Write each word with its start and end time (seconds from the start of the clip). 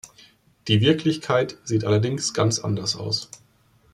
Die 0.67 0.81
Wirklichkeit 0.81 1.59
sieht 1.63 1.85
allerdings 1.85 2.33
ganz 2.33 2.57
anders 2.57 2.95
aus. 2.95 3.29